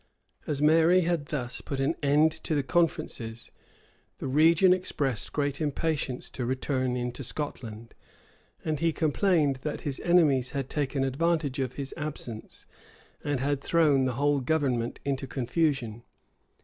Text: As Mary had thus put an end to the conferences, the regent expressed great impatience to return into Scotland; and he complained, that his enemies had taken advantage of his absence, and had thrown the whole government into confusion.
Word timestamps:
As 0.47 0.63
Mary 0.63 1.01
had 1.01 1.27
thus 1.27 1.61
put 1.61 1.79
an 1.79 1.93
end 2.01 2.31
to 2.31 2.55
the 2.55 2.63
conferences, 2.63 3.51
the 4.17 4.25
regent 4.25 4.73
expressed 4.73 5.31
great 5.31 5.61
impatience 5.61 6.27
to 6.31 6.43
return 6.43 6.95
into 6.97 7.23
Scotland; 7.23 7.93
and 8.65 8.79
he 8.79 8.93
complained, 8.93 9.57
that 9.57 9.81
his 9.81 9.99
enemies 9.99 10.53
had 10.57 10.71
taken 10.71 11.03
advantage 11.03 11.59
of 11.59 11.73
his 11.73 11.93
absence, 11.97 12.65
and 13.23 13.41
had 13.41 13.61
thrown 13.61 14.05
the 14.05 14.13
whole 14.13 14.39
government 14.39 14.99
into 15.05 15.27
confusion. 15.27 16.01